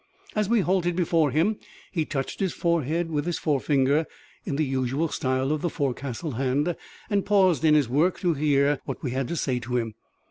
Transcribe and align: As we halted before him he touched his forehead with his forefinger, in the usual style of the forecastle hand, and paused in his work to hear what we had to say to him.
As 0.35 0.49
we 0.49 0.61
halted 0.61 0.95
before 0.95 1.29
him 1.29 1.57
he 1.91 2.05
touched 2.05 2.39
his 2.39 2.53
forehead 2.53 3.11
with 3.11 3.27
his 3.27 3.37
forefinger, 3.37 4.07
in 4.45 4.55
the 4.55 4.65
usual 4.65 5.09
style 5.09 5.51
of 5.51 5.61
the 5.61 5.69
forecastle 5.69 6.31
hand, 6.31 6.75
and 7.11 7.23
paused 7.23 7.63
in 7.63 7.75
his 7.75 7.87
work 7.87 8.19
to 8.21 8.33
hear 8.33 8.79
what 8.85 9.03
we 9.03 9.11
had 9.11 9.27
to 9.27 9.35
say 9.35 9.59
to 9.59 9.77
him. 9.77 9.93